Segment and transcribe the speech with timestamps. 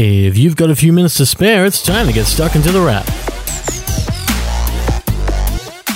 [0.00, 2.80] If you've got a few minutes to spare, it's time to get stuck into the
[2.80, 3.04] wrap.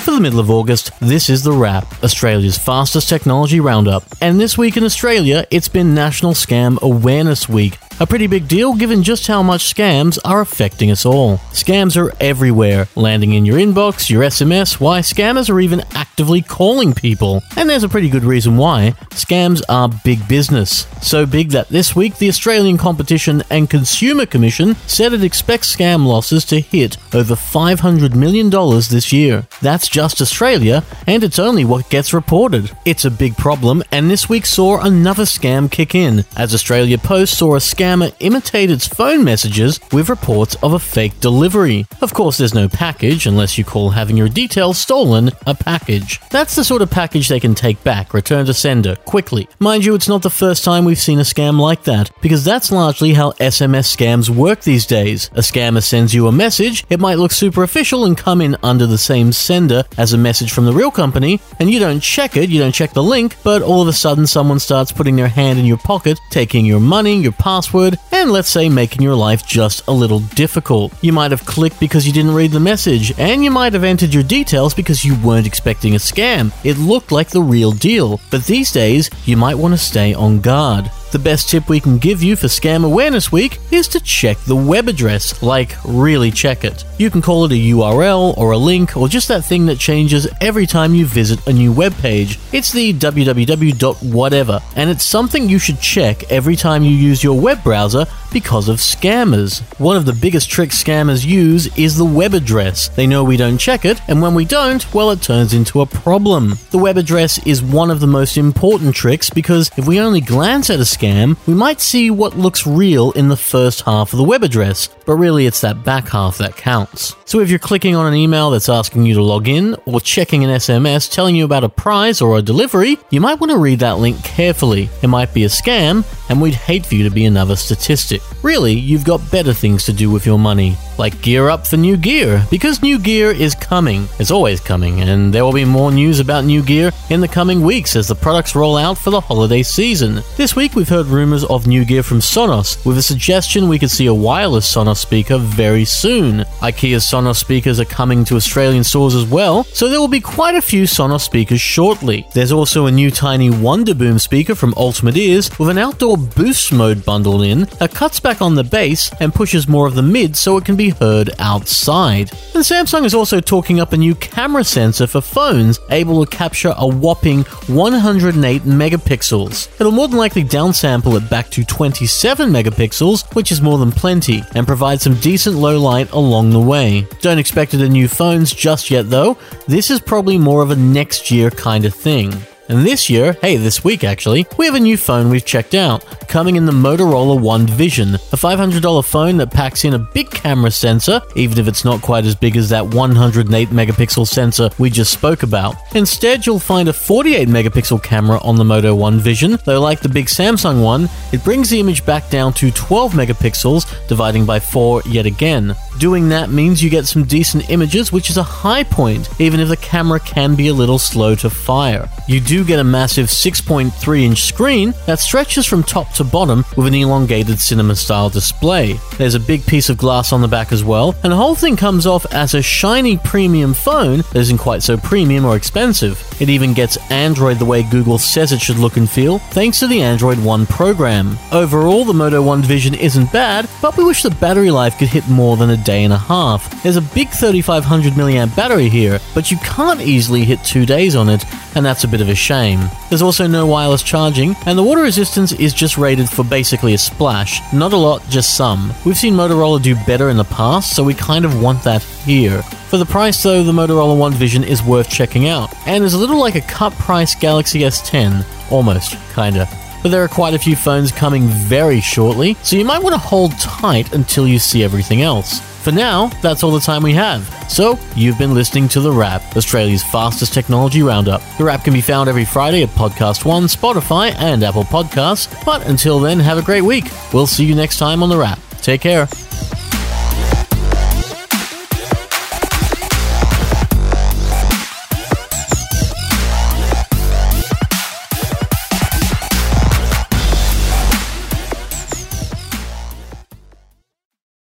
[0.03, 4.03] For the middle of August, this is The Wrap, Australia's fastest technology roundup.
[4.21, 8.75] And this week in Australia, it's been National Scam Awareness Week, a pretty big deal
[8.75, 11.37] given just how much scams are affecting us all.
[11.53, 16.95] Scams are everywhere, landing in your inbox, your SMS, why scammers are even actively calling
[16.95, 17.45] people.
[17.57, 18.95] And there's a pretty good reason why.
[19.11, 20.89] Scams are big business.
[21.01, 26.05] So big that this week the Australian Competition and Consumer Commission said it expects scam
[26.05, 29.47] losses to hit over $500 million this year.
[29.61, 32.73] That's just Australia, and it's only what gets reported.
[32.85, 37.39] It's a big problem, and this week saw another scam kick in, as Australia Post
[37.39, 41.87] saw a scam scammer imitated phone messages with reports of a fake delivery.
[42.01, 46.19] Of course, there's no package unless you call having your details stolen a package.
[46.31, 49.47] That's the sort of package they can take back, return to sender, quickly.
[49.59, 52.73] Mind you, it's not the first time we've seen a scam like that, because that's
[52.73, 55.29] largely how SMS scams work these days.
[55.35, 58.87] A scammer sends you a message, it might look super official and come in under
[58.87, 62.49] the same sender as a message from the real company, and you don't check it,
[62.49, 65.59] you don't check the link, but all of a sudden someone starts putting their hand
[65.59, 69.47] in your pocket, taking your money, your password, password, and let's say making your life
[69.47, 70.93] just a little difficult.
[71.01, 74.13] You might have clicked because you didn't read the message, and you might have entered
[74.13, 76.53] your details because you weren't expecting a scam.
[76.65, 80.41] It looked like the real deal, but these days, you might want to stay on
[80.41, 80.91] guard.
[81.13, 84.57] The best tip we can give you for Scam Awareness Week is to check the
[84.57, 86.87] web address, like really check it.
[86.97, 90.27] You can call it a URL or a link or just that thing that changes
[90.41, 92.39] every time you visit a new web page.
[92.51, 97.63] It's the www.whatever, and it's something you should check every time you use your web
[97.63, 99.61] browser because of scammers.
[99.79, 102.89] One of the biggest tricks scammers use is the web address.
[102.89, 105.87] They know we don't check it, and when we don't, well, it turns into a
[105.87, 106.55] problem.
[106.71, 110.71] The web address is one of the most important tricks because if we only glance
[110.71, 114.25] at a scam, we might see what looks real in the first half of the
[114.25, 117.17] web address, but really it's that back half that counts.
[117.25, 120.45] So if you're clicking on an email that's asking you to log in, or checking
[120.45, 123.81] an SMS telling you about a prize or a delivery, you might want to read
[123.81, 124.89] that link carefully.
[125.03, 128.23] It might be a scam, and we'd hate for you to be another statistic.
[128.43, 131.97] Really, you've got better things to do with your money, like gear up for new
[131.97, 134.07] gear, because new gear is coming.
[134.21, 137.61] It's always coming, and there will be more news about new gear in the coming
[137.61, 140.23] weeks as the products roll out for the holiday season.
[140.37, 143.91] This week, we've heard rumors of new gear from Sonos, with a suggestion we could
[143.91, 146.45] see a wireless Sonos speaker very soon.
[146.61, 150.55] IKEA's Sonos speakers are coming to Australian stores as well, so there will be quite
[150.55, 152.29] a few Sonos speakers shortly.
[152.33, 157.05] There's also a new tiny Wonderboom speaker from Ultimate Ears with an outdoor boost mode
[157.05, 160.57] bundled in that cuts back on the bass and pushes more of the mid so
[160.57, 162.31] it can be heard outside.
[162.55, 166.75] And Samsung is also talking up a new camera sensor for phones able to capture
[166.77, 169.69] a whopping 108 megapixels.
[169.81, 174.43] It'll more than likely downsample it back to 27 megapixels, which is more than plenty,
[174.55, 177.07] and provide some decent low light along the way.
[177.21, 179.37] Don't expect it in new phones just yet though,
[179.67, 182.33] this is probably more of a next year kind of thing.
[182.69, 186.05] And this year, hey, this week actually, we have a new phone we've checked out,
[186.29, 190.71] coming in the Motorola One Vision, a $500 phone that packs in a big camera
[190.71, 195.13] sensor, even if it's not quite as big as that 108 megapixel sensor we just
[195.13, 195.75] spoke about.
[195.97, 200.09] Instead, you'll find a 48 megapixel camera on the Moto One Vision, though like the
[200.09, 205.03] big Samsung one, it brings the image back down to 12 megapixels, dividing by 4
[205.07, 205.75] yet again.
[206.03, 209.69] Doing that means you get some decent images, which is a high point, even if
[209.69, 212.09] the camera can be a little slow to fire.
[212.27, 216.89] You do get a massive 6.3 inch screen that stretches from top to bottom with
[216.89, 218.99] an elongated cinema style display.
[219.17, 221.77] There's a big piece of glass on the back as well, and the whole thing
[221.77, 226.21] comes off as a shiny premium phone that isn't quite so premium or expensive.
[226.41, 229.87] It even gets Android the way Google says it should look and feel, thanks to
[229.87, 231.39] the Android One program.
[231.53, 235.29] Overall, the Moto One Vision isn't bad, but we wish the battery life could hit
[235.29, 236.83] more than a day and a half.
[236.83, 241.29] There's a big 3500 mAh battery here, but you can't easily hit two days on
[241.29, 241.45] it,
[241.75, 242.81] and that's a bit of a shame.
[243.11, 246.99] There's also no wireless charging, and the water resistance is just rated for basically a
[246.99, 247.61] splash.
[247.75, 248.95] Not a lot, just some.
[249.05, 252.63] We've seen Motorola do better in the past, so we kind of want that here.
[252.91, 256.19] For the price though, the Motorola One Vision is worth checking out, and is a
[256.19, 258.45] little like a cut price Galaxy S10.
[258.71, 259.69] Almost, kinda
[260.03, 263.21] but there are quite a few phones coming very shortly, so you might want to
[263.21, 265.61] hold tight until you see everything else.
[265.83, 267.43] For now, that's all the time we have.
[267.69, 271.43] So, you've been listening to The Wrap, Australia's fastest technology roundup.
[271.59, 275.65] The Wrap can be found every Friday at Podcast One, Spotify, and Apple Podcasts.
[275.65, 277.07] But until then, have a great week.
[277.33, 278.61] We'll see you next time on The Wrap.
[278.81, 279.27] Take care.